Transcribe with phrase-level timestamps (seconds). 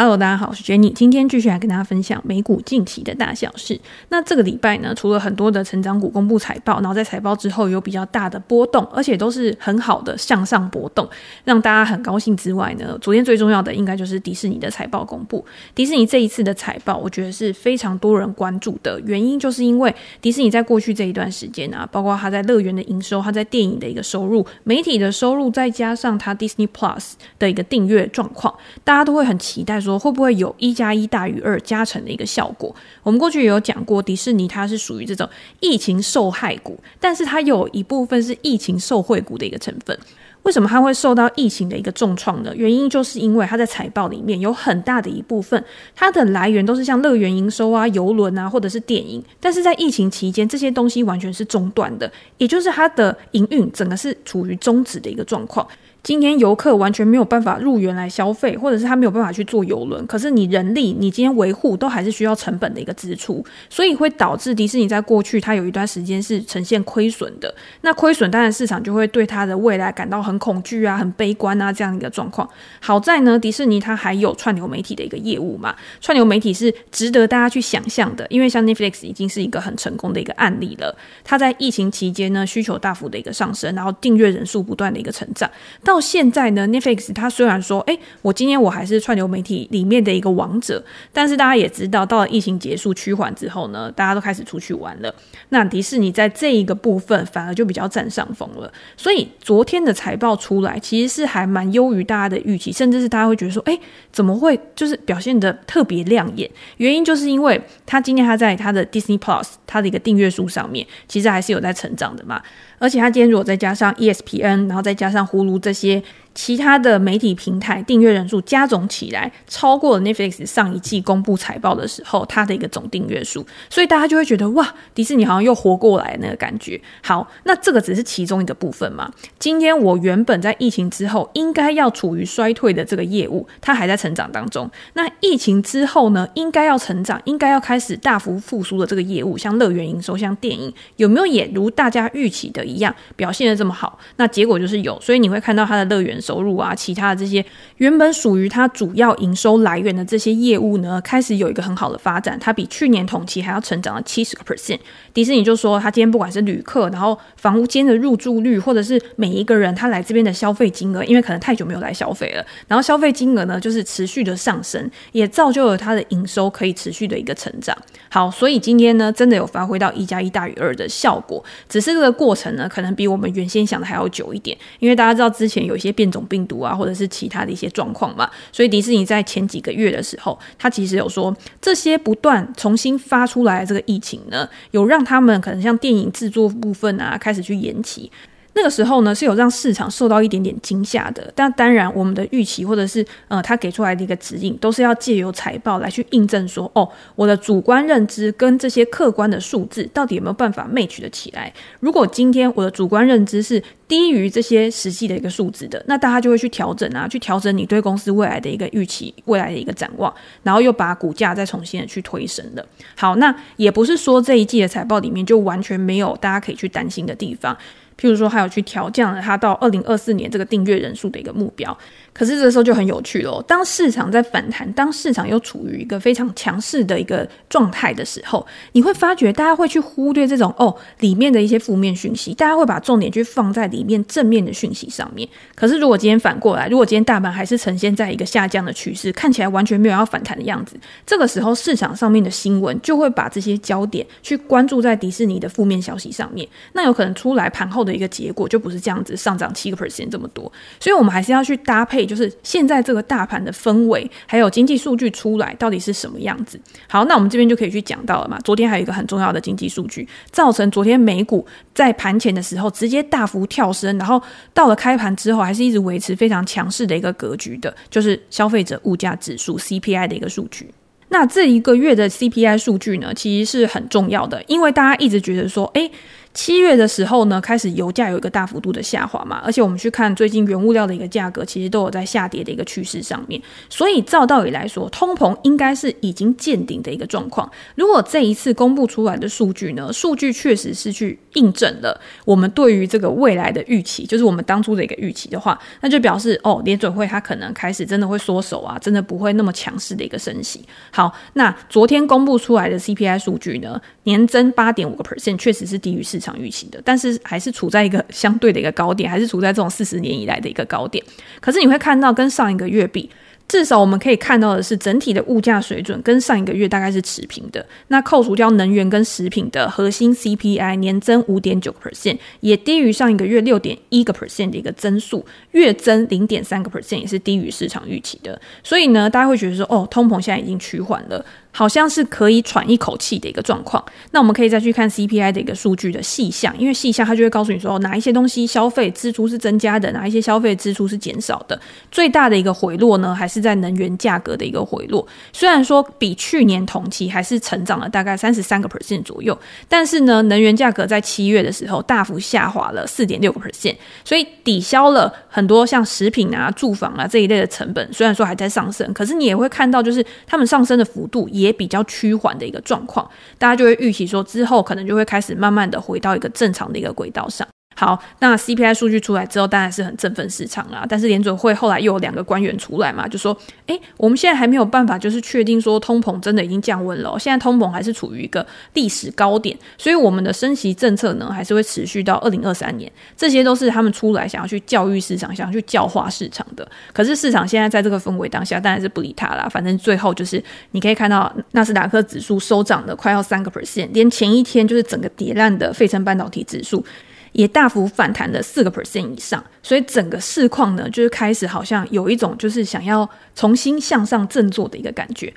[0.00, 3.78] Hello，大家好，我是 Jenny，今天继续来跟大家分享美股近期的大小事。
[4.08, 11.06] 那这个礼拜呢，除了很多的成长股公布财报，然后在财报之后有比较大的波动，而且都是很好的向上波动，
[11.44, 15.44] 让大家很高兴之外呢，昨天最重要的应该就是迪士尼的财报公布。
[15.74, 29.78] 迪士尼这一次的财报，我觉得是非常多人关注的原因，就是因为迪士尼在过去这一段时间啊，包括他在乐园的营收，他在电影的一个收入，媒体的收入，再加上他 Disney Plus 的一个订阅状况，大家都会很期待。
[29.89, 32.74] 说会不会有一加一大于二加成的一个效果？
[33.02, 35.28] 我们过去也有讲过，迪士尼它是属于这种
[35.60, 39.98] 疫情受害股，但是它有一部分是疫情受惠股的一个成分。
[40.42, 42.50] 为什么它会受到疫情的一个重创呢？
[42.56, 45.62] 原因就是因为它在财报里面有很大的一部分，
[45.94, 55.68] 它的来源都是像乐园营收啊、游轮啊，或者是电影，但是在疫情期间，这些东西完全是中断的，也就是它的营运整个是处于终止的一个状况。
[56.02, 60.06] 今天游客完全没有办法入园来消费，或者是他没有办法去坐游轮。
[60.06, 67.54] 可是你人力，你今天维护都还是需要成本的一个支出，所以会导致迪士尼在过去它有一段时间是呈现亏损的。
[67.82, 72.48] 那亏损当然市场就会对它的未来感到很恐惧啊、很悲观啊这样一个状况。
[72.80, 80.96] 好在呢，迪士尼它还有串流媒体的一个业务嘛，串流媒体是值得大家去想象的，因为像 Netflix 已经是一个很成功的一个案例了。
[81.22, 85.48] 它在疫情期间呢，需求大幅的一个上升，然后订阅人数不断的一个成长。
[85.90, 90.80] 到现在呢，Netflix 它虽然说，哎，我今天我还是串流媒体里面的一个王者，
[91.12, 95.12] 但是大家也知道，到了疫情结束趋缓之后呢，大家都开始出去玩了。
[95.48, 98.72] 那迪士尼在这一个部分反而就比较占上风了。
[98.96, 103.76] 所以昨天的财报出来，其实是还蛮优于大家的预期，甚至是大家会觉得说，哎，
[104.12, 106.48] 怎么会就是表现的特别亮眼？
[106.76, 112.40] 原因就是因为他今天他在他的 Disney Plus 他的一个订阅数上面，其实还是有在成长的嘛。
[112.78, 116.02] 而且他今天如果再加上 ESPN，然后再加上 Hulu 这些。
[116.32, 126.80] 其他的媒体平台订阅人数加总起来，超过了 Netflix 上一季公布财报的时候它的一个总订阅数，所以大家就会觉得哇，迪士尼好像又活过来那个感觉。
[127.02, 129.10] 好，那这个只是其中一个部分嘛。
[129.38, 134.70] 今天我原本在疫情之后应该要处于衰退的这个业务，它还在成长当中。
[134.94, 143.98] 那疫情之后呢，应该要成长，应该要开始大幅复苏的这个业务，像乐园营收、像电影，有没有也如大家预期的一样表现的这么好？
[144.16, 146.19] 那结果就是有，所以你会看到它的乐园。
[146.20, 147.44] 收入啊，其他的这些
[147.78, 154.78] 原本属于它主要营收来源的这些业务呢，开始有一个很好的发展，它比去年同期还要成长了七十个 percent。
[155.12, 167.76] 迪士尼就说，他今天不管是旅客，然后房屋间的入住率，或者是每一个人他来这边的消费金额，因为可能太久没有来消费了，然后消费金额呢就是持续的上升，也造就了它的营收可以持续的一个成长。
[168.08, 188.10] 好，所以今天呢，真的有发挥到一加一大于二的效果，只是这个过程呢，可能比我们原先想的还要久一点，因为大家知道之前有一些变种病毒啊，或者是其他的一些状况嘛，所以迪士尼在前几个月的时候，他其实有说，这些不断重新发出来的这个疫情呢，有让他们可能像电影制作部分啊，开始去延期。
[188.52, 201.52] 那个时候呢，是有让市场受到一点点惊吓的，但当然我们的预期或者是呃他给出来的一个指引，都是要借由财报来去印证说，哦，我的主观认知跟这些客观的数字到底有没有办法 match 的起来。
[201.78, 210.12] 如果今天我的主观认知是低于这些实际的一个数字的，那大家就会去调整啊，去调整你对公司未来的一个预期、未来的一个展望，
[210.42, 212.66] 然后又把股价再重新的去推升的。
[212.96, 217.56] 好，那也不是说这一季的财报里面就完全没有大家可以去担心的地方。
[218.00, 221.76] 譬如说，还有去调降了它到二零二四年这个订阅人数的一个目标。
[222.12, 223.42] 可是这时候就很有趣喽。
[223.46, 235.28] 当市场在反弹，当市场又处于一个非常强势的一个状态的时候，你会发觉大家会去忽略这种哦里面的一些负面讯息，大家会把重点去放在里面正面的讯息上面。
[235.54, 240.76] 可是如果今天反过来，如果今天大盘还是呈现在一个下降的趋势，看起来完全没有要反弹的样子，
[241.06, 246.46] 这个时候市场上面的新闻就会把这些焦点去关注在迪士尼的负面消息上面。
[246.72, 250.50] 那有可能出来盘后的一个结果就不是这样子上涨七个 percent 这么多。
[250.80, 251.99] 所以我们还是要去搭配。
[252.06, 256.60] 就是现在这个大盘的氛围，还有经济数据出来到底是什么样子？
[256.88, 258.38] 好，那我们这边就可以去讲到了嘛。
[258.44, 270.68] 昨天还有一个很重要的经济数据，造成昨天美股在盘前的时候直接大幅跳升，然后到了开盘之后还是一直维持非常强势的一个格局的，就是消费者物价指数 CPI 的一个数据。
[271.08, 275.90] 那这一个月的 CPI 数据呢，其实是很重要的，因为大家一直觉得说，诶。
[276.32, 283.40] 七月的时候呢，开始油价有一个大幅度的下滑嘛，而且我们去看最近原物料的一个价格，其实都有在下跌的一个趋势上面。
[283.68, 287.50] 所以照道理来说，通膨应该是已经见顶的一个状况。
[287.74, 300.64] 如果这一次公布出来的数据呢，数据确实是去印证了我们对于这个未来的预期，就是我们当初的一个预期的话，那就表示哦，联准会它可能开始真的会缩手啊，真的不会那么强势的一个升息。
[300.92, 311.02] 好，那昨天公布出来的 CPI 数据呢，年增八点五个 percent，确实是低于市市场预期的，但是还是处在一个相对的一个高点，还是处在这种四十年以来的一个高点。
[311.40, 313.08] 可是你会看到跟上一个月比。
[313.48, 317.66] 至少我们可以看到的是，整体的物价水准跟上一个月大概是持平的。
[317.88, 328.40] 那扣除掉能源跟食品的核心 CPI 年增五点九个 percent，也低于上一个月六点一个 percent 的一个增速，月增零点三个 percent 也是低于市场预期的。
[328.62, 331.26] 所以呢，大家会觉得说，哦，通膨现在已经趋缓了。
[331.52, 333.84] 好像是可以喘一口气的一个状况。
[334.12, 341.60] 那我们可以再去看 CPI 的一个数据的细项，因为细项它就会告诉你说，哪一些东西消费支出是增加的，哪一些消费支出是减少的。
[341.90, 345.06] 最大的一个回落呢，还是在能源价格的一个回落。
[345.32, 349.36] 虽然说比去年同期还是成长了大概三十三个 percent 左右，
[349.68, 353.74] 但是呢，能源价格在七月的时候大幅下滑了四点六个 percent，
[354.04, 357.92] 所以抵消了很多像食品啊、住房啊这一类的成本。
[357.92, 361.28] 虽然说还在上升，可是你也会看到，就是他们上升的幅度。
[361.39, 363.08] 也也比较趋缓的一个状况，
[363.38, 367.46] 大家就会预期说之后可能就会开始慢慢的回到一个正常的一个轨道上。
[367.76, 370.84] 好，那 CPI 数据出来之后，当然是很振奋市场啦。
[370.86, 373.34] 但是联准会后来又有两个官员出来嘛，就说
[373.68, 377.18] ：“诶，我们现在还没有办法，就是确定说通膨真的已经降温了。
[377.18, 382.90] 现在通膨还是处于一个历史高点，所以我们的升息政策呢，还是会持续到二零二三年。
[383.16, 386.68] 这些都是他们出来想要去教育市场，想要去教化市场的。
[386.92, 389.48] 可是市场现在在这个氛围当下，当然是不理他啦。
[389.48, 390.42] 反正最后就是
[390.72, 396.84] 你可以看到纳斯达克指数收涨了快要三个 percent，连前一天就是整个跌烂的费城半导体指数。”
[397.32, 405.32] 也大幅反弹了四个 percent 以上，所以整个市况呢，就是开始好像有一种就是想要重新向上振作的一个感觉。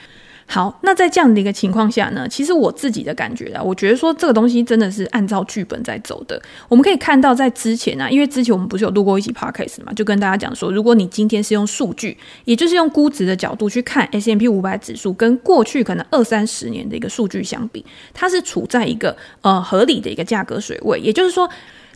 [0.45, 6.39] 好，那在这样的一个情况下呢，其实我自己的感觉啊，我觉得说这个东西真的是按照剧本在走的。
[6.67, 21.49] 我们可以看到，在之前啊，因为之前我们不是有录过一期 podcast 嘛，就跟大家讲说，如果你今天是用数据，也就是用估值的角度去看 S M P 五百指数跟过去可能二三十年的一个数据相比，它是处在一个呃合理的一个价格水位，也就是说。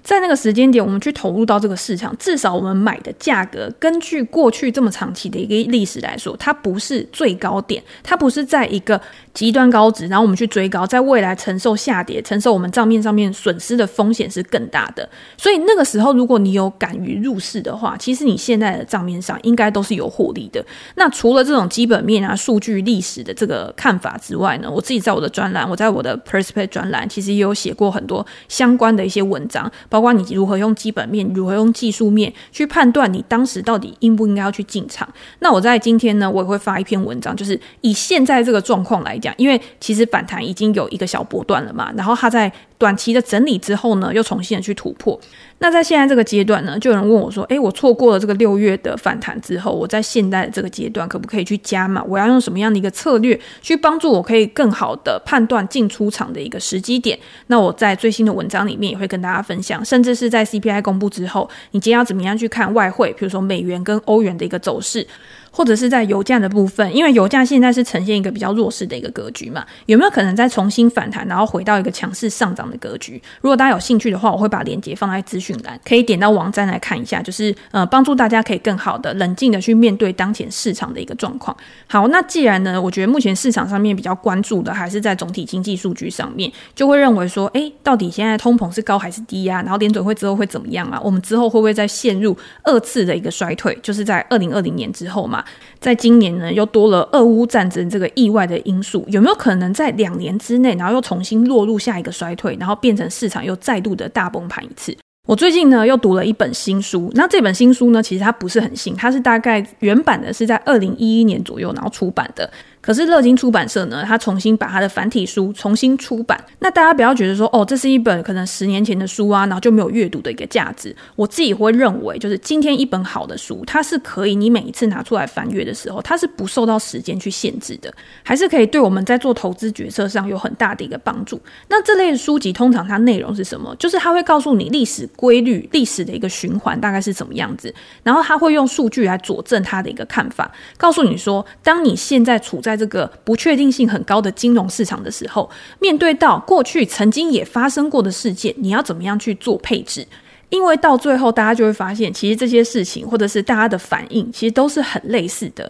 [0.07, 9.01] 在那个时间点，我们去投入到这个市场，至少我们买的价格，根据过去这么长期的一个历史来说，它不是最高点，它不是在一个
[9.37, 15.07] 极端高值，然后我们去追高，在未来承受下跌、承受我们账面上面损失的风险是更大的。
[15.37, 20.65] 所以那个时候，如果你有敢于入市的话，其实你现在的账面上应该都是有获利的。
[20.95, 29.71] 那除了这种基本面啊、数据、历史的这个看法之外呢，我自己在我的专栏，我在我的 Perspect 专栏，其实也有写过很多相关的一些文章。
[29.87, 35.07] 包括你如何用基本面，如何用技术面去判断你当时到底应不应该要去进场。
[35.41, 45.19] 那我在今天呢，我也会发一篇文章，就是以现在这个状况来讲，因为其实反弹已经有一个小波段了嘛，然后它在短期的整理之后呢，又重新的去突破。
[45.59, 52.03] 那在现在这个阶段呢，就有人问我说：“诶，我错过了这个六月的反弹之后，我在现在的这个阶段可不可以去加码？
[52.03, 65.07] 我要用什么样的一个策略去帮助我可以更好的判断进出场的一个时机点？”那我在最新的文章里面也会跟大家分享，甚至是在 CPI 公布之后，你今天要怎么样去看外汇，比如说美元跟欧元的一个走势。
[65.57, 73.19] 或者是在油价的部分，因为油价现在是呈现一个比较弱势的一个格局嘛，有没有可能再重新反弹，然后回到一个强势上涨的格局？
[73.41, 81.57] 如果大家有兴趣的话，我会把链接放在资讯栏，可以点到网站来看一下，就是呃帮助大家可以更好的冷静的去面对当前市场的一个状况。
[81.87, 89.63] 好，那既然呢，我觉得目前市场上面比较关注的还是在总体经济数据上面，就会认为说，诶，到底现在通膨是高还是低呀？
[89.63, 91.01] 然后联准会之后会怎么样啊？
[91.03, 93.75] 我们之后会不会再陷入二次的一个衰退？
[93.81, 95.43] 就是在二零二零年之后嘛？
[95.79, 104.95] 在今年呢，又多了俄乌战争这个意外的因素，有没有可能在两年之内，然后又重新落入下一个衰退，然后变成市场又再度的大崩盘一次？
[105.27, 112.49] 我最近呢又读了一本新书，那这本新书呢，其实它不是很新，它是大概原版的是在二零一一年左右然后出版的。
[112.87, 116.41] 可是乐金出版社呢，他重新把他的繁体书重新出版。
[116.59, 120.95] 那大家不要觉得说，哦，这是一本可能十年前的书啊，然后就没有阅读的一个价值。
[121.17, 131.37] 我自己会认为，就是今天一本好的书，它是可以你每一次拿出来翻阅的时候，它是不受到时间去限制的，还是可以对我们在做投资决策上有很大的一个帮助。
[131.67, 133.75] 那这类书籍通常它内容是什么？
[133.75, 150.07] 就是它会告诉你历史规律、历史的一个循环大概是什么样子，然后它会用数据来佐证它的一个看法，告诉你说，当你现在处在这个不确定性很高的金融市场的时候，面对到过去曾经也发生过的事件，你要怎么样去做配置？
[150.49, 155.69] 因为到最后，大家就会发现，其实这些事情或者是大家的反应，其实都是很类似的。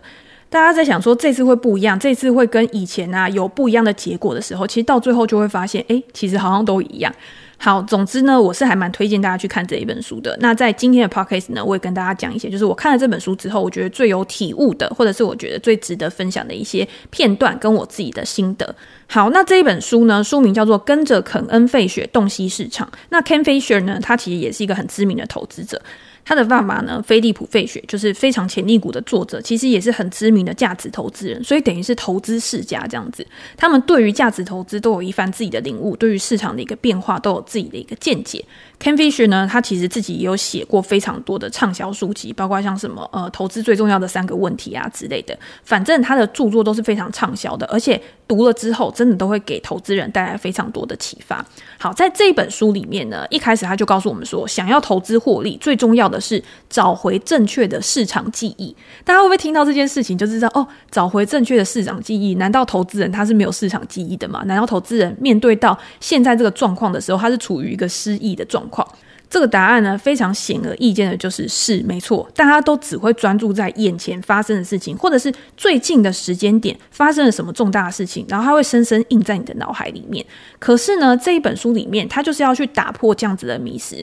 [0.49, 7.11] 大家在想说这次会不一样，这次会跟以前啊有不一样的结果的时候，其实到最后就会发现，诶，其实好像都一样。
[7.59, 10.37] 好，总之呢，我是还蛮推荐大家去看这一本书的。
[10.39, 18.75] 那在今天的 podcast 呢，我也跟大家讲一些，就是我看了这本书之后，我觉得最有体悟的，或者是我觉得最值得分享的一些片段，跟我自己的心得。
[19.07, 22.87] 好，那这一本书呢，书名叫做《跟着肯恩·费雪洞悉市场》。
[23.09, 25.81] 那 Ken Fisher 呢，他其实也是一个很知名的投资者。
[26.27, 33.25] 他的爸爸呢，菲利普·费雪就是非常潜力股的作者，其实也是很知名的价值投资人，所以等于是投资世家这样子。
[33.55, 38.43] 他们对于价值投资都有一番自己的领悟，对于市场的一个变化都有自己的一个见解。
[38.79, 45.37] Ken Fisher 呢，他其实自己也有写过非常多的畅销书籍，包括像什么呃投资最重要的三个问题啊之类的。
[45.63, 51.43] 反正他的著作都是非常畅销的，而且读了之后真的都会给投资人带来非常多的启发。
[51.79, 58.75] 好，在这本书里面呢，一开始他就告诉我们说，想要投资获利，最重要的是找回正确的市场记忆。
[59.03, 60.65] 大家会不会听到这件事情就知道哦？
[60.91, 64.43] 找回正确的市场记忆，难道投资人他是没有市场记忆的吗？
[64.45, 68.87] 难道投资人面对到现在这个状况的时候，他是处于一个失忆的状况？
[69.29, 72.25] 这个答案呢，非常显而易见的，就是是没错。
[72.33, 80.25] 大家都只会专注在眼前发生的事情，或者是最近的时间点发生了什么重大的事情，然后它会深深印在你的脑海里面。
[80.59, 84.01] 可是呢，这一本书里面，它就是要去打破这样子的迷思。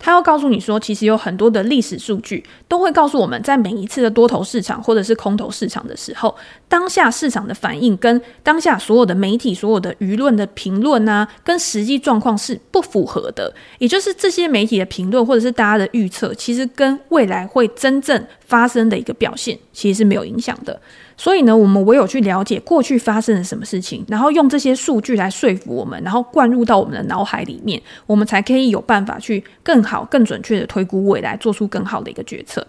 [0.00, 6.34] 他要告诉你说，其实有很多的历史数据都会告诉我们，在每一次的多头市场或者是空头市场的时候，
[6.66, 13.52] 当下市场的反应跟当下所有的媒体、所有的舆论的评论啊，跟实际状况是不符合的。
[13.78, 20.80] 也就是这些媒体的评论或者是大家的预测，其实跟未来会真正发生的一个表现，其实是没有影响的。
[21.20, 32.66] 所以呢，我们唯有去了解过去发生了什么事情，然后用这些数据来说服我们，然后灌入到我们的脑海里面，我们才可以有办法去更好、更准确的推估未来，做出更好的一个决策。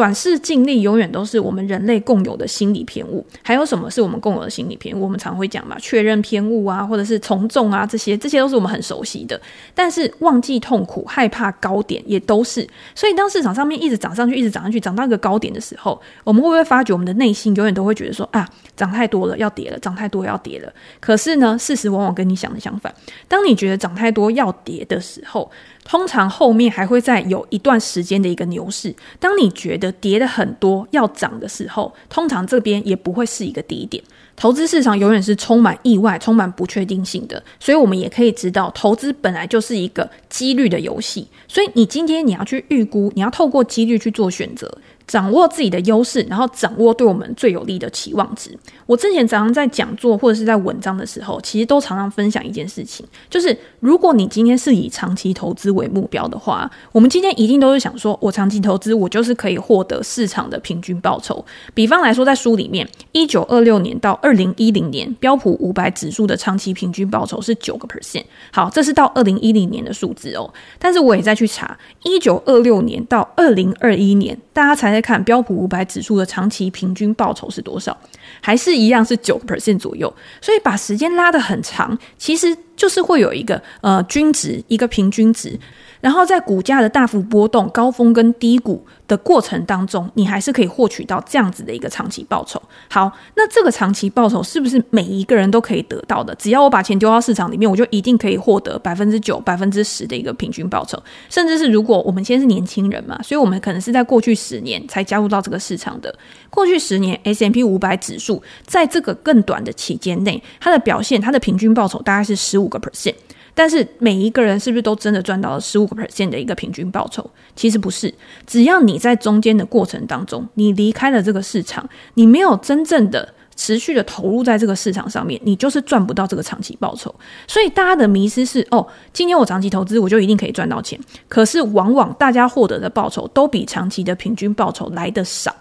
[0.00, 3.22] 短视近利永远都是我们人类共有的心理偏误。
[3.42, 5.02] 还有什么是我们共有的心理偏误？
[5.02, 9.38] 我们常会讲嘛，确认偏误啊，或者是从众啊，这些这些都是我们很熟悉的。
[9.74, 12.66] 但是忘记痛苦、害怕高点也都是。
[12.94, 20.72] 所以当市场上面一直涨上去，一直涨上去，涨到一个高点的时候，我们会不会发觉我们的内心永远都会觉得说啊，涨太多了，要跌了；涨太多要跌了。
[20.98, 22.90] 可是呢，事实往往跟你想的相反。
[23.28, 25.50] 当你觉得涨太多要跌的时候，
[25.84, 28.94] 通常后面还会再有一段时间的一个牛市。
[29.18, 34.02] 当你觉得跌的很多要涨的时候，通常这边也不会是一个低点。
[34.36, 41.28] 投资市场永远是充满意外、充满不确定性的，所以我们也可以知道，投资本来就是一个几率的游戏。
[41.46, 44.72] 所以你今天你要去预估，你要透过几率去做选择。
[45.10, 48.56] 掌握自己的优势，然后掌握对我们最有利的期望值。
[48.86, 61.44] 我之前常常在讲座或者是在文章的时候，其实都常常分享一件事情，就是如果你今天是以长期投资为目标的话，我们今天一定都是想说，我长期投资，我就是可以获得市场的平均报酬。
[61.74, 68.22] 比方来说，在书里面，一九二六年到二零一零年标普五百指数的长期平均报酬是九个 percent。
[68.52, 70.48] 好，这是到二零一零年的数字哦。
[70.78, 77.96] 但是我也在去查，一九二六年到二零二一年，大家才看标普五百指数的长期平均报酬是多少？
[78.40, 80.12] 还是一样是九 percent 左右。
[80.40, 85.58] 所以把时间拉得很长，其实就是会有一个呃均值，一个平均值。
[86.00, 92.60] 然后在股价的大幅波动、高峰跟低谷的过程当中，你还是可以获取到这样子的一个长期报酬。
[92.88, 96.34] 好，那这个长期报酬是不是每一个人都可以得到的？
[96.36, 101.00] 只要我把钱丢到市场里面，我就一定可以获得百分之九、百分之十的一个平均报酬。
[101.28, 106.14] 甚至是如果我们现在是年轻人嘛，所以我们可能是在过去十年才加入到这个市场的。
[106.48, 113.14] 过去十年 S M P 五百指数在这个更短的期间内，它的表现，它的平均报酬大概是十五个 percent。
[113.60, 117.22] 但是每一个人是不是都真的赚到了十五个 percent 的一个平均报酬？
[117.54, 118.14] 其实不是，
[118.46, 127.14] 只要你在中间的过程当中，你离开了这个市场，你没有真正的持续的投入在这个市场上面，你就是赚不到这个长期报酬。
[127.46, 130.98] 所以大家的迷思是：哦，今天我长期投资，我就一定可以赚到钱。
[131.28, 135.54] 可是往往大家获得的报酬都比长期的平均报酬来得少。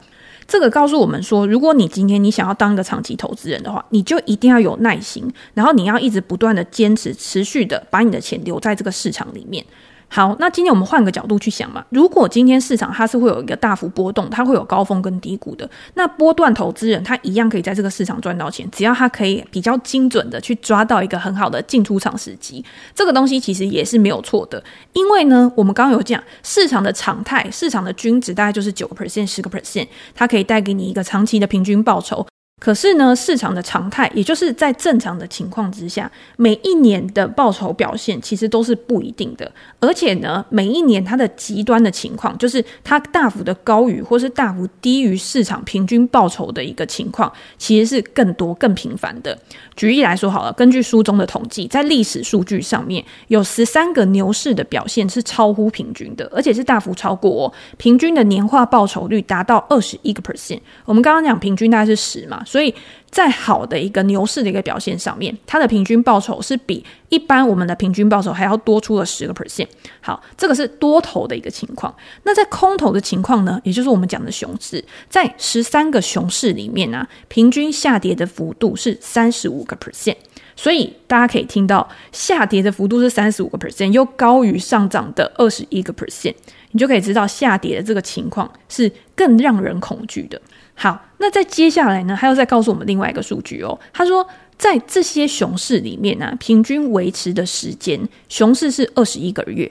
[0.49, 9.63] 这个告诉我们说，如果你今天你想要当一个长期投资人的话，你就一定要有耐心，然后你要一直不断的坚持、持续的把你的钱留在这个市场里面。
[10.11, 24.61] 好，那今天我们换个角度去想嘛，如果今天市场它是会有一个大幅波动，它会有高峰跟低谷的，那波段投资人他一样可以在这个市场赚到钱，只要他可以比较精准的去抓到一个很好的进出场时机，这个东西其实也是没有错的。
[24.93, 32.25] 因为呢，我们刚刚有讲市场的常态，市场的均值大概就是九个 percent、十个 percent，它可以带给你一个长期的平均报酬。
[32.59, 39.49] 可是呢，市场的常态，也就是在正常的情况之下，每一年的报酬表现其实都是不一定的。
[39.79, 49.37] 而且呢，每一年它的极端的情况，就是它大幅的高于或是大幅低于市场平均报酬的一个情况，其实是更多、更频繁的。
[49.77, 60.59] 举例来说好了，根据书中的统计，在历史数据上面，有十三个牛市的表现是超乎平均的，而且是大幅超过哦，平均的年化报酬率达到二十一个 percent。
[60.83, 62.43] 我们刚刚讲平均大概是十嘛。
[62.49, 62.73] 所以
[63.11, 69.67] 在好的一个牛市的一个表现上面，它的平均报酬是比一般我们的平均报酬还要多出了十个 percent。
[70.01, 71.95] 好，这个是多头的一个情况。
[72.23, 80.15] 那在空头的情况呢，也就是我们讲的熊市，在十三个熊市里面呢、啊，平均下跌的幅度是三十五个 percent。
[80.55, 86.33] 所以大家可以听到，下跌的幅度是三十五个 percent，又高于上涨的二十一个 percent，
[86.71, 90.39] 你就可以知道下跌的这个情况是更让人恐惧的。
[90.75, 93.77] 好，那在接下来呢，他又再告诉我们另外一个数据哦。
[93.91, 94.25] 他说，
[94.57, 97.99] 在这些熊市里面呢、啊，平均维持的时间，
[98.29, 99.69] 熊市是二十一个月。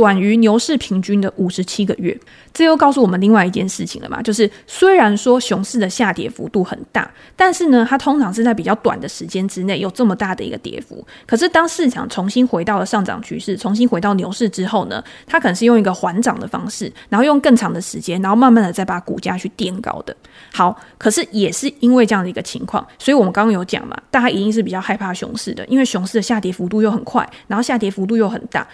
[0.00, 2.18] 短于牛市平均的五十七个月，
[2.54, 4.22] 这又告诉我们另外一件事情了嘛？
[4.22, 11.06] 就是虽然说熊市的下跌幅度很大，但是呢，它通常是在比较短的时间之内有这么大的一个跌幅。
[11.26, 20.16] 可是当市场重新回到了上涨趋势，重新回到牛市之后呢，它可能是用一个缓涨的方式，然后用更长的时间，然后慢慢的再把股价去垫高的。
[20.50, 28.66] 好，可是也是因为这样的一个情况，所以我们刚刚有讲嘛，大家一定是比较害怕熊市的，因为熊市的下跌幅度又很快，然后下跌幅度又很大。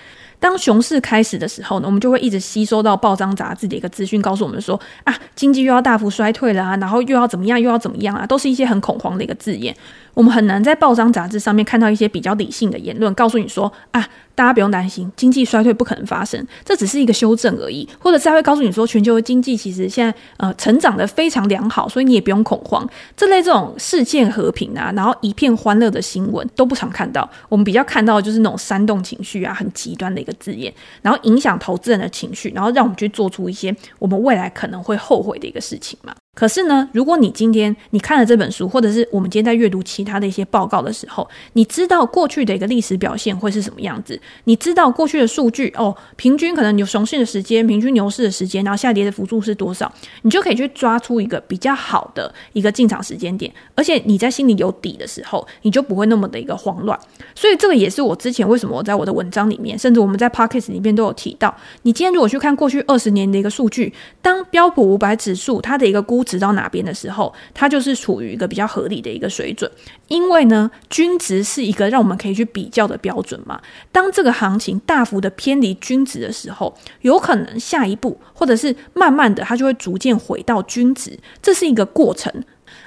[0.47, 9.75] 当熊市开始的时候呢，我们就会一直吸收到报章杂志的一个资讯，告诉我们说啊，经济又要大幅衰退了啊，然后又要怎么样，又要怎么样啊，都是一些很恐慌的一个字眼。
[10.15, 14.09] 我们很难在报章杂志上面看到一些比较理性的言论，告诉你说啊。
[14.37, 17.89] 大家不用担心，经济衰退不可能发生，这只是一个修正而已。
[17.99, 22.89] 或者是他会告诉你说，全球经济其实现在呃成长得非常良好，所以你也不用恐慌。
[23.17, 27.29] 这类这种世界和平啊，然后一片欢乐的新闻都不常看到。
[27.49, 36.15] 我们比较看到的就是那种煽动情绪啊，很极端的一个字眼，然后影响投资人的情绪，然后让我们去做出一些我们未来可能会后悔的一个事情嘛。
[36.37, 44.21] 可是呢，如果你今天你看了这本书，或者是我们今天在阅读其他的一些报告的时候，你知道过去的一个历史表现会是什么样子？
[44.45, 49.91] 你知道过去的数据哦，平均可能有熊市的时间，平均牛市的时间，然后下跌的幅度是多少？
[50.21, 56.99] 你就可以去抓出一个比较好的一个进场时间点，而且你在心里有底的时候，你就不会那么的一个慌乱。
[57.35, 61.57] 所以这个也是我之前为什么我在我的文章里面，甚至我们在 Podcast 里面都有提到。
[61.83, 69.71] 你今天如果去看过去二十年的一个数据，当标普五百指数它的一个估值到哪边的时候，它就是处于一个比较合理的一个水准，
[70.09, 73.59] 因为呢，均值是一个让我们可以去比较的标准嘛。
[73.91, 82.31] 当这个行情大幅的偏离均值的时候，有可能下一步或者是慢慢的，它就会逐渐回到均值，这是一个过程。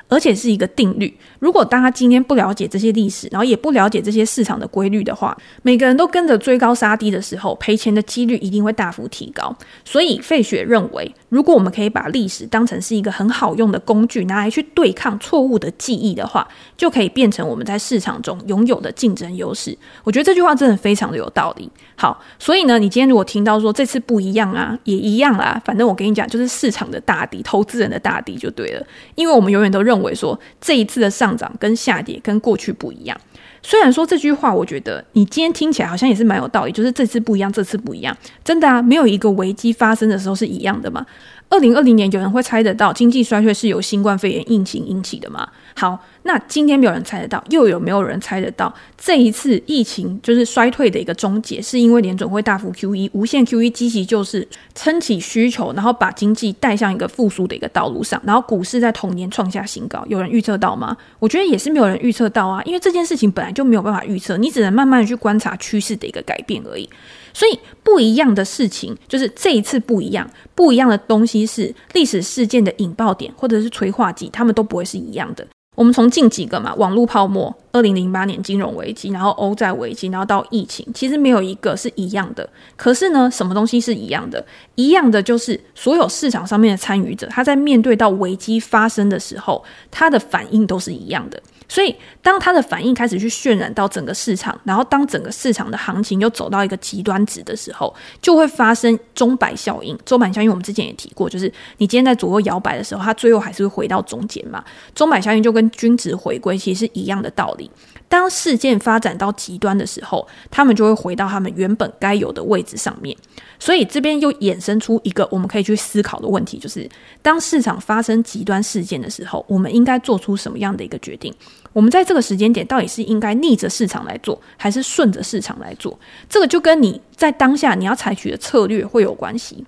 [0.10, 1.15] 而且是一个定律。
[1.39, 9.54] 如果大家今天不了解这些历史，然后也不了解这些市场的规律的话，每个人都跟着追高杀低的时候，赔钱的几率一定会大幅提高。
[9.84, 16.47] 所以费雪认为，如果我们可以把历史当成是一个很好用的工具，拿来去对抗错误的记忆的话，
[16.78, 19.78] 就可以变成我们在市场中拥有的竞争优势。
[20.04, 21.69] 我觉得这句话真的非常的有道理。
[21.95, 28.86] 好，所以呢，你今天如果听到说这次不一样啊，也一样啊，反正我跟你讲，就是市场的大敌，投资人的大敌就对了。
[29.15, 29.80] 因为我们永远都。
[29.80, 33.15] 认为说这一次的上上涨跟下跌跟过去不一样，
[33.61, 41.05] 虽然说这句话，我觉得你今天听起来好像也是蛮有道理，就是这次不一样，这次不一样，真的啊，没有一个危机发生的时候是一样的嘛。
[41.51, 45.47] 二零二零年有人会猜得到经济衰退是由新冠肺炎疫情引起的吗？
[45.75, 60.95] 好，那今天没有人猜得到，又有没有人猜得到这一次疫情就是衰退的一个终结，是因为联准会大幅 QE、无限 QE 积极就是，撑起需求，然后把经济带向一个复苏的一个道路上，然后股市在同年创下新高，有人预测到吗？
[61.17, 66.87] 我觉得也是没有人预测到啊，因为这件事情本来就没有办法预测，你只能慢慢的去观察趋势的一个改变而已。
[67.33, 75.47] 所以不一样的事情就是这一次不一样，不一样的东西是历史事件的引爆点或者是催化剂，他们都不会是一样的。
[75.79, 82.49] 我们从近几个嘛，网络泡沫、二零零八年金融危机，然后欧债危机，然后到疫情，其实没有一个是一样的。
[82.75, 84.45] 可是呢，什么东西是一样的？
[84.75, 91.41] 一样的就是所有市场上面的参与者，他在面对到危机发生的时候，他的反应都是一样的。
[91.69, 99.97] 所以，当它的反应开始去渲染到整个市场，然后当整个市场的行情又走到一个极端值的时候，就会发生钟摆效应。
[100.03, 101.45] 钟摆效应我们之前也提过，就是
[101.77, 104.63] 你今天在左右摇摆的时候，它最后还是会回到中间嘛。
[104.95, 107.69] 钟摆效应就跟均值回归其实是一样的道理。
[108.10, 113.15] 当事件发展到极端的时候，他们就会回到他们原本该有的位置上面。
[113.60, 116.89] 所以这边又衍生出一个我们可以去思考的问题，就是
[117.22, 121.34] 当市场发生极端事件的时候，我们应该做出什么样的一个决定？
[121.72, 125.98] 我们在这个时间点到底是应该逆着市场来做，还是顺着市场来做？
[126.28, 129.63] 这个就跟你在当下你要采取的策略会有关系。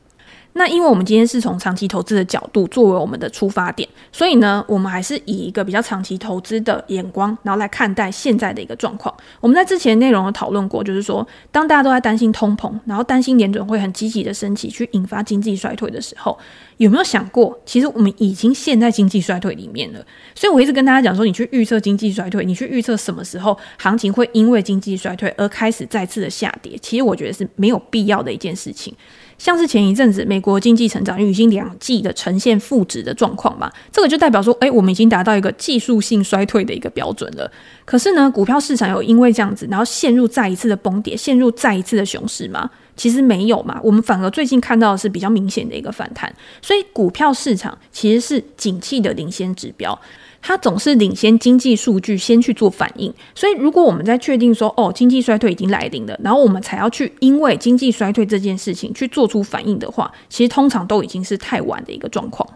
[0.54, 9.16] 那因为我们今天是从长期投资的角度作为我们的出发点，所以呢，我们还是以一个比较长期投资的眼光，然后来看待现在的一个状况。
[9.40, 16.38] 我们在之前内容有讨论过，就是说，当大家都在担心通膨，然后担心联准会很积极的升息去引发经济衰退的时候，
[16.78, 20.06] 有没有想过，其实我们已经陷在经济衰退里面了？
[20.36, 28.94] 所以我一直跟大家讲说，你去预测经济衰退，你去预测什么时候行情会因为经济衰退而开始再次的下跌，其实我觉得是没有必要的一件事情。
[29.42, 37.52] 像是前一阵子美国经济成长已经两季的呈现负值的状况嘛，这个就代表说，哎，我们已经达到一个技术性衰退的一个标准了。
[37.84, 42.70] 可是呢，股票市场有因为这样子，然后陷入再一次的崩跌，陷入再一次的熊市吗？
[42.96, 46.32] 其实没有嘛，我们反而最近看到的是比较明显的一个反弹。
[46.62, 50.00] 所以股票市场其实是景气的领先指标。
[50.42, 62.48] 它总是领先经济数据先去做反应，所以如果我们在确定说哦，经济衰退已经来临了，然后我们才要去因为经济衰退这件事情去做出反应的话，其实通常都已经是太晚的一个状况。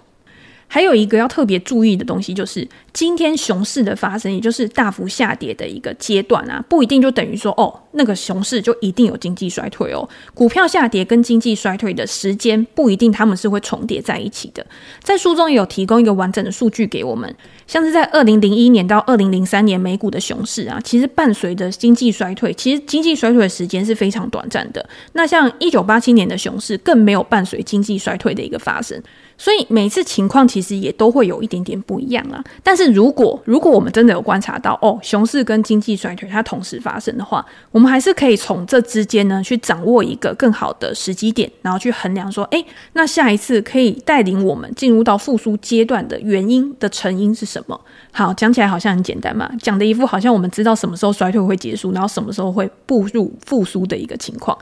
[0.68, 10.08] 还有一个要特别注意的东西，就是今天熊市的发生，也就是大幅下跌的一个阶段啊，不一定就等于说哦，那个熊市就一定有经济衰退哦。
[10.34, 14.66] 股票下跌跟经济衰退的时间不一定他们是会重叠在一起的。
[15.02, 17.34] 在书中也有提供一个完整的数据给我们，
[17.68, 24.86] 像是在二零零一年到二零零三年美股的熊市啊，其实伴随着经济衰退，其实经济衰退的时间是非常短暂的。
[25.14, 29.02] 那像一九八七年的熊市，更没有伴随经济衰退的一个发生。
[29.38, 32.44] 所以每次情况其实也都会有一点点不一样啦。
[32.64, 47.80] 但是如果如果我们真的有观察到哦，熊市跟经济衰退它同时发生的话，我们还是可以从这之间呢去掌握一个更好的时机点，然后去衡量说，诶，那下一次可以带领我们进入到复苏阶段的原因的成因是什么？
[48.12, 54.58] 好，讲起来好像很简单嘛，讲的一副好像我们知道什么时候衰退会结束，然后什么时候会步入复苏的一个情况。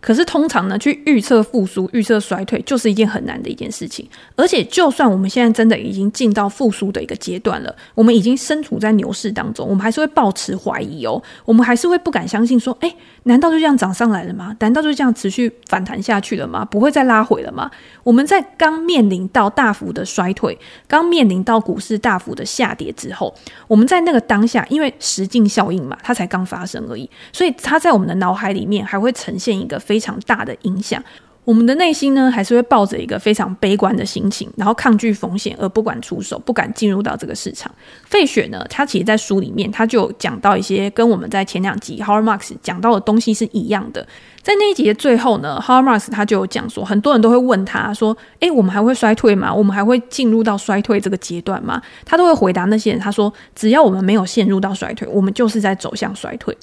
[0.00, 4.08] 可是通常呢，去预测复苏、预测衰退，就是一件很难的一件事情。
[4.36, 11.22] 而且，就算我们现在真的已经进到复苏的一个阶段了，我们已经身处在牛市当中，我们还是会抱持怀疑哦。
[11.44, 12.94] 我们还是会不敢相信说，诶，
[13.26, 14.56] 难道就这样涨上来了吗？
[14.60, 16.64] 难道就这样持续反弹下去了吗？
[16.64, 17.68] 不会再拉回了吗？
[18.04, 23.34] 我们在刚面临到大幅的衰退，刚面临到股市大幅的下跌之后，
[23.66, 31.02] 我们在那个当下，因为实境效应嘛，它才刚发生而已，所以它在我们的脑海里面还会呈现一个非常大的影响。
[31.46, 37.72] 我们的内心呢，还是会抱着一个非常悲观的心情，然后抗拒风险而不敢出手，不敢进入到这个市场。
[38.04, 44.04] 费雪呢，他其实在书里面他就讲到一些跟我们在前两集 Howard Marks 讲到的东西是一样的。
[44.42, 49.54] 在那一集的最后呢，Howard Marks 他就有讲说，很多人都会问他说：“诶，我们还会衰退吗？
[49.54, 56.56] 我们还会进入到衰退这个阶段吗？”他都会回答那些人，他说：“只要我们没有陷入到衰退，我们就是在走向衰退。”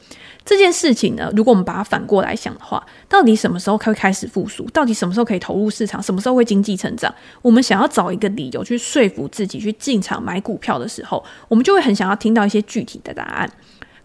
[0.45, 4.65] 这件事情呢，如果我们把它反过来想的话，到底什么时候可以开始复苏？
[4.73, 6.03] 到底什么时候可以投入市场？
[6.03, 7.13] 什么时候会经济成长？
[7.41, 13.49] 我们想要找一个理由去说服自己去进场买股票的时候，我们就会很想要听到一些具体的答案。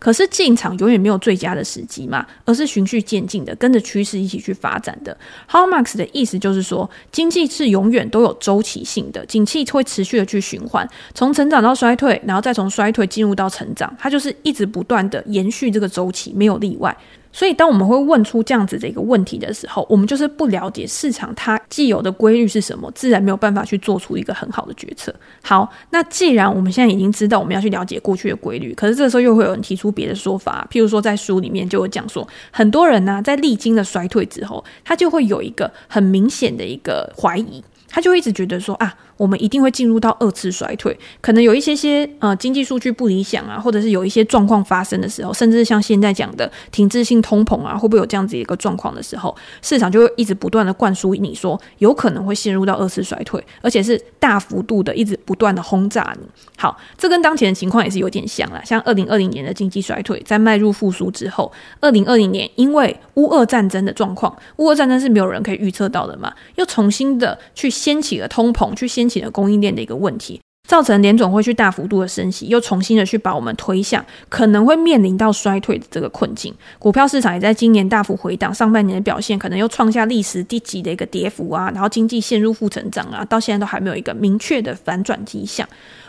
[0.00, 5.16] 可是进场永远没有最佳的时机嘛，而是循序渐进的，跟着趋势一起去发展的。
[5.48, 16.96] h o w Marks 的意思就是说，经济是永远都有周期性的，景气会持续的去循环，从成长到衰退，然后再从衰退进入到成长，它就是一直不断的延续这个周期，没有例外。
[17.30, 25.14] 所以，当我们会问出这样子的一个问题的时候，我们就是不了解市场它既有的规律是什么，自然没有办法去做出一个很好的决策。
[25.42, 38.94] 好，那既然我们现在已经知道我们要去了解过去的规律，可是这个时候又会有人提出别的说法，譬如说在书里面就有讲说，很多人呢、在历经了衰退之后，他就会有一个很明显的一个怀疑，他就一直觉得说啊。
[39.18, 56.26] 我们一定会进入到二次衰退，可能有一些些呃经济数据不理想啊，或者是有一些状况发生的时候，甚至像现在讲的停滞性通膨啊，会不会有这样子一个状况的时候，市场就会一直不断的灌输你说有可能会陷入到二次衰退，而且是大幅度的一直不断的轰炸你。
[56.56, 61.50] 好，这跟当前的情况也是有点像啦，像二零二零年的经济衰退，在迈入复苏之后，
[61.80, 76.54] 二零二零年因为乌俄战争的状况，乌俄战争是没有人可以预测到的嘛，又重新的去掀起了通膨，去掀起了供应链的一个问题，造成联总会去大幅度的升息，又重新的去把我们推向可能会面临到衰退的这个困境。
[76.78, 85.66] 股票市场也在今年大幅回档，上半年的表现可能又创下历史低级的一个跌幅啊，然后经济陷入负成长啊，到现在都还没有一个明确的反转迹象。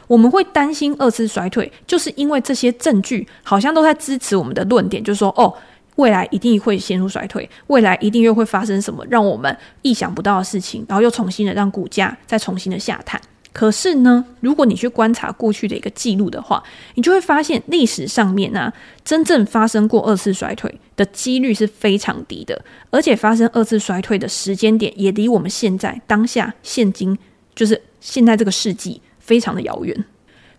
[0.07, 5.53] 我们会担心二次衰退，就是因为这些证据好像都在支持我们的论点，就是说哦，
[5.99, 13.19] 未来一定会陷入衰退，未来一定又会发生什么让我们意想不到的事情，然后又重新的让股价再重新的下探。
[13.51, 16.63] 可是呢，如果你去观察过去的一个记录的话，
[16.95, 27.17] 你就会发现历史上面呢、啊，真正发生过二次衰退的几率是非常低的，而且发生二次衰退的时间点也离我们现在当下现今
[27.53, 30.05] 就是现在这个世纪非常的遥远。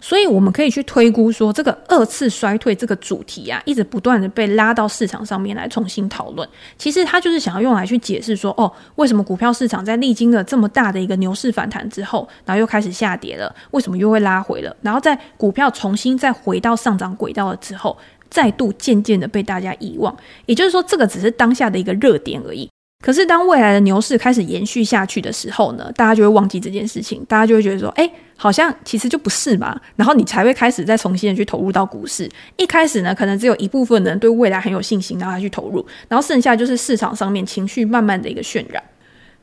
[0.00, 6.48] 所以我们可以去推估说，这个二次衰退这个主题啊，一直不断的被拉到市场上面来重新讨论。
[6.78, 13.54] 其实它就是想要用来去解释说，哦，为什么股票市场在历经了这么大的一个牛市反弹之后，然后又开始下跌了？
[13.72, 14.74] 为什么又会拉回了？
[14.80, 17.96] 然后在股票重新再回到上涨轨道了之后，
[18.30, 20.16] 再度渐渐的被大家遗忘。
[20.46, 22.68] 也就是说，这个只是当下的一个热点而已。
[23.02, 32.28] 可是，当未来的牛市开始延续下去的时候呢，大家就会忘记这件事情，大家就会觉得说，哎，好像其实就不是嘛，然后你才会开始再重新的去投入到股市。
[32.58, 38.82] 一开始呢，可能只有一部分人对未来很有信心，然后他去投入，然后剩下就是市场上面情绪慢慢的一个渲染。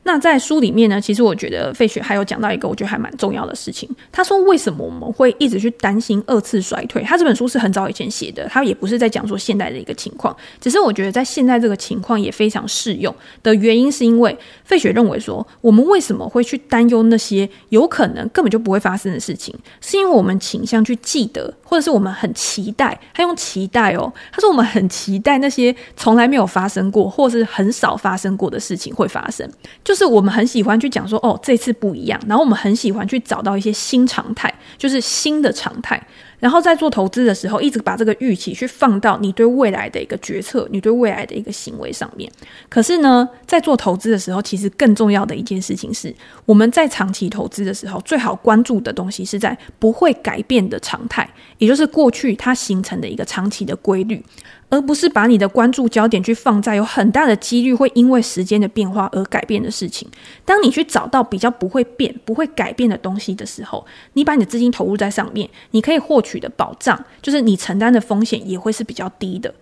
[0.08, 3.86] 那在书里面呢，其实我觉得费雪还有讲到一个我觉得还蛮重要的事情。
[4.10, 7.02] 他说，为什么我们会一直去担心二次衰退？
[7.02, 29.48] 他这本书是很早以前写的，他也不是在讲说现代的一个情况，只是我觉得在现在这个情况也非常适用的原因，是因为费雪认为说，我们为什么会去担忧那些有可能根本就不会发生的事情，是因为我们倾向去记得，或者是我们很期待，他用期待哦，他说我们很期待那些从来没有发生过，或是很少发生过的事情会发生，
[29.84, 30.08] 就是。
[30.08, 36.02] 我们很喜欢去讲说，哦，这次不一样，然后我们很喜欢去找到一些新常态，就是新的常态。
[36.38, 42.30] 然后在做投资的时候，一直把这个预期去放到你对未来的一个决策，你对未来的一个行为上面。
[42.68, 54.22] 可是呢，在做投资的时候，其实更重要的一件事情是，我们在长期投资的时候，最好关注的东西是在不会改变的常态，也就是过去它形成的一个长期的规律，
[54.70, 60.08] 而不是把你的关注焦点去放在有很大的几率会因为时间的变化而改变的事情。
[60.46, 66.38] 当你去找到比较不会变、不会改变的东西的时候，你把你的资金投入在上面，你可以获取。
[66.38, 69.52] 的保障，就是你承担的风险也会是比较低的。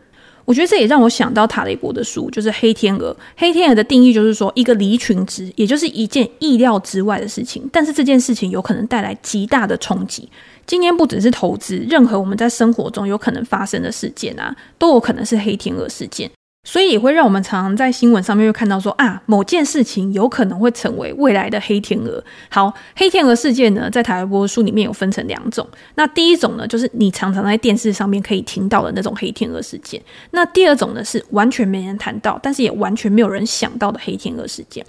[0.45, 3.11] 我觉得这也让我想到塔雷伯的书，就是《黑天鹅》。
[3.35, 10.29] 黑天鹅的定义就是说，一个离群值，也就是一件意料之外的事情，但是这件事情有可能带来极大的冲击。
[10.67, 16.31] 今天不只是投资，任何我们在生活中有可能发生的事件啊，都有可能是黑天鹅事件。
[16.69, 22.21] 所以也会让我们常常在新闻上面会看到说啊，某件事情有可能会成为未来的黑天鹅。
[22.49, 25.65] 好，黑天鹅事件呢，在塔雷伯书里面有分成两种。
[25.95, 30.03] 那第一种呢，就是你常常在电视上面可以听到的那种黑天鹅事件。
[30.33, 34.85] 那第二种呢，是完全没人谈到，但是也完全没有人想到的黑天鹅事件。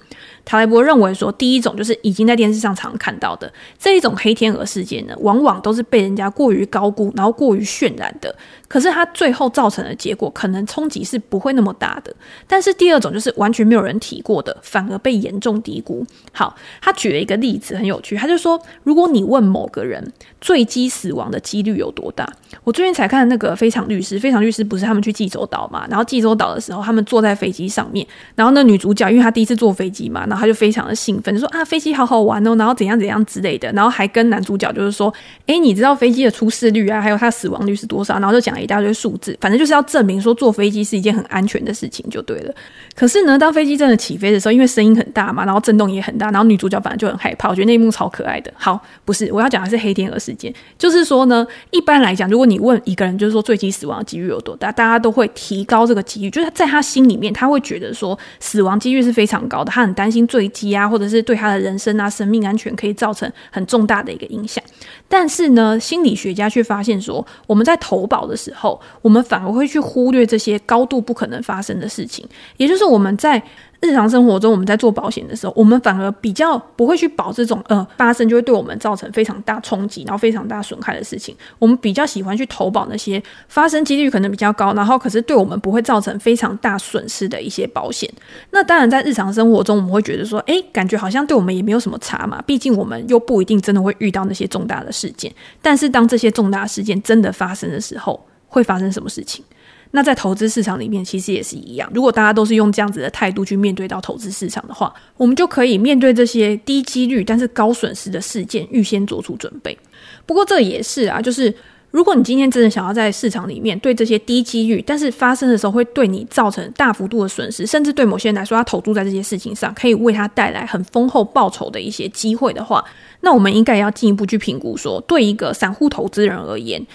[0.47, 8.33] 塔雷伯认为说，第一种就是已经在电视上常看到的这一种黑天鹅事件呢，往往都是被人家过于高估，然后过于渲染的。
[8.69, 12.15] 可是它最后造成的结果，可能冲击是不会那么大的。
[12.47, 16.05] 但是第二种就是完全没有人提过的，反而被严重低估。
[16.31, 18.15] 好，他举了一个例子，很有趣。
[18.15, 22.25] 他就说，如果你问某个人坠机死亡的几率有多大，
[22.63, 25.85] 我最近才看那个《非常律师》，《非常律师》不是他们去济州岛嘛？
[25.89, 35.13] 然后济州岛的时候，他们坐在飞机上面，然后那女主角因为她第一次坐飞机嘛，然后她就非常的兴奋，就说啊，飞机好好玩哦，然后怎样怎样之类的，然后还跟男主角就是说，
[35.47, 38.19] 诶，你知道飞机的出事率啊，还有它死亡率是多少？
[38.19, 42.53] 然后就讲了一大堆数字，反正就是要证明说坐飞机是一件很安全的事情就对了。
[42.95, 47.49] 可是呢，当飞机真的起飞的时候，因为声音很大嘛，然后震动也很大，然后女主角反正就很害怕。
[47.49, 48.51] 我觉得那一幕超可爱的。
[48.55, 64.63] 好，不是我要讲的是黑天鹅事件，就是说呢，一般来讲，如果你问一个人，就是说坠机死亡的几率有多大，大家都会提高这个几率，就是在他心里面，他会觉得说死亡几率是非常高的，他很担心坠机啊，或者是对他的人生啊、生命安全可以造成很重大的一个影响。
[65.07, 73.41] 但是呢，心理学家却发现说，我们在投保的时候，我们反而会去忽略这些高度不可能发生的事情，也就是我们在。
[73.79, 81.35] 日常生活中，我们在做保险的时候，我们反而比较不会去保这种呃发生就会对我们造成非常大冲击，然后非常大损害的事情。
[81.59, 88.11] 我们比较喜欢去投保那些发生几率可能比较高，然后可是对我们不会造成非常大损失的一些保险。
[88.51, 95.31] 那当然，在日常生活中，我们会觉得说，诶，感觉好像对我们也没有什么差嘛，毕竟我们又不一定真的会遇到那些重大的事件。
[95.61, 99.45] 但是，当这些重大事件真的发生的时候，会发生什么事情？
[99.91, 101.89] 那在投资市场里面，其实也是一样。
[101.93, 109.77] 如果大家都是用这样子的态度去面对到投资市场的话，我们就可以面对这些低几率但是高损失的事件，预先做出准备。
[110.25, 111.53] 不过这也是啊，就是。
[111.89, 122.83] 如果你今天真的想要在市场里面对这些低几率，但是发生的时候会对你造成大幅度的损失，甚至对某些人来说，他投注在这些事情上可以为他带来很丰厚报酬的一些机会的话，
[123.21, 126.85] 那我们应该要进一步去评估说，对一个散户投资人而言。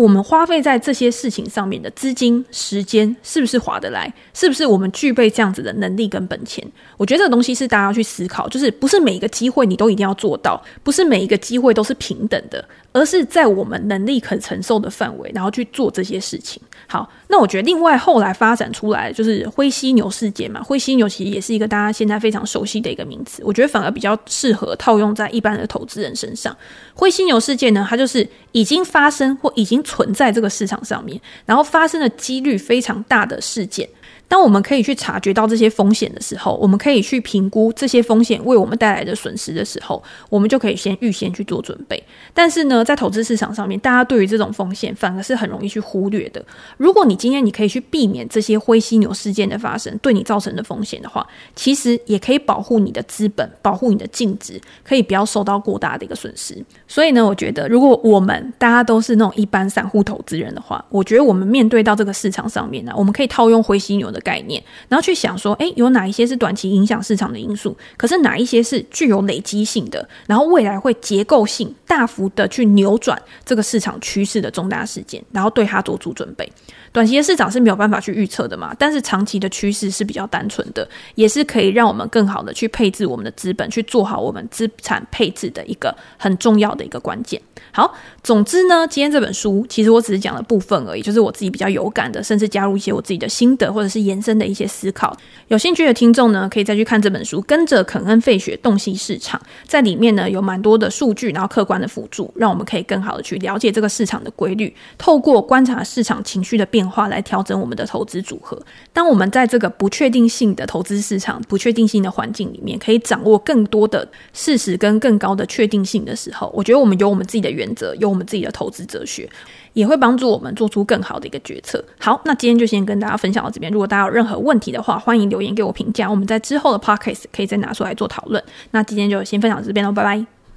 [0.00, 4.10] 我们花费在这些事情上面的资金、时间，是不是划得来？
[4.32, 6.66] 是不是我们具备这样子的能力跟本钱？
[6.96, 16.62] 我觉得这个东西是大家要去思考，就是不是每一个机会你都一定要做到，不是每一个机会都是平等的，而是在我们能力可承受的范围，然后去做这些事情。
[16.86, 26.56] 好，那我觉得另外后来发展出来就是灰犀牛事件嘛，灰犀牛其实也是一个大家现在非常熟悉的一个名词，我觉得反而比较适合套用在一般的投资人身上。
[26.94, 33.88] 灰犀牛事件呢，它就是已经发生或已经存在这个市场上面，然后发生的几率非常大的事件。
[34.30, 42.00] 当我们可以去察觉到这些风险的时候，我们可以去评估这些风险为我们带来的损失的时候，我们就可以先预先去做准备。
[42.32, 46.40] 但是呢，在投资市场上面，大家对于这种风险反而是很容易去忽略的。
[46.76, 56.56] 如果你今天你可以去避免这些灰犀牛事件的发生对你造成的风险的话，其实也可以保护你的资本，保护你的净值，可以不要受到过大的一个损失。
[56.86, 67.76] 所以呢，我觉得如果我们大家都是那种一般散户投资人的话，我觉得我们面对到这个市场上面呢，我们可以套用灰犀牛的概念，然后去想说，诶，有哪一些是短期影响市场的因素？
[67.96, 70.06] 可是哪一些是具有累积性的？
[70.26, 76.50] 然后未来会结构性大幅的去扭转这个市场趋势的重大事件，然后对它做出准备。
[76.92, 87.40] 短期的市场是没有办法去预测的嘛，但是长期的趋势是比较单纯的，也是可以让我们更好的去配置我们的资本，去做好我们资产配置的一个很重要的一个关键。
[87.72, 95.16] 好，总之呢，今天这本书其实我只是讲了部分而已，就是我自己比较有感的，甚至加入一些我自己的心得或者是延伸的一些思考。
[95.46, 108.60] 有兴趣的听众呢，可以再去看这本书，跟着肯恩费雪洞悉市场，在里面呢有蛮多的数据，然后客观的辅助，让我们可以更好的去了解这个市场的规律，透过观察市场情绪的变化来调整我们的投资组合。
[108.92, 119.28] 当我们在这个不确定性的投资市场、不确定性的环境里面，可以掌握更多的事实跟更高的确定性的时候，我觉得我们有我们自己的原则，有我们自己的投资哲学，
[119.72, 121.82] 也会帮助我们做出更好的一个决策。
[121.98, 123.70] 好，那今天就先跟大家分享到这边。
[123.70, 126.10] 如果大家有任何问题的话，欢迎留言给我评价。
[126.10, 128.42] 我们在之后的 podcast 可以再拿出来做讨论。
[128.72, 130.39] 那今天就先分享到这边喽，拜拜。